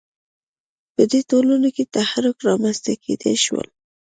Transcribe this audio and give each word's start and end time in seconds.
په 0.95 1.03
دې 1.11 1.21
ټولنو 1.29 1.69
کې 1.75 1.83
تحرک 1.95 2.37
رامنځته 2.47 2.91
کېدای 3.03 3.35
شوای. 3.45 3.67